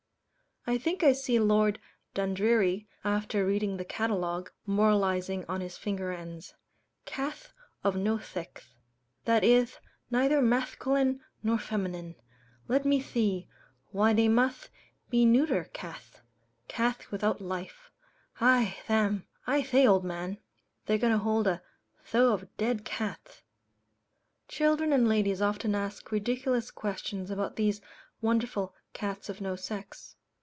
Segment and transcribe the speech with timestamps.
[0.67, 1.79] I think I see Lord
[2.13, 6.53] Dundreary, after reading the catalogue, moralizing on his finger ends.
[7.05, 7.51] "Catth
[7.83, 8.75] of no theckth
[9.25, 9.79] that ith,
[10.11, 12.13] neither mathculine nor feminine,
[12.67, 13.47] let me thee,
[13.89, 14.69] why, they mutht
[15.09, 16.21] be neuter catth
[16.67, 17.89] catth without life.
[18.33, 18.77] Hi!
[18.85, 20.37] Tham; I thay, old man,
[20.85, 21.63] they're going to hold a
[22.03, 23.41] thow of dead catth."
[24.47, 27.81] Children and ladies often ask ridiculous questions about these
[28.21, 30.17] wonderful "cats of no sex."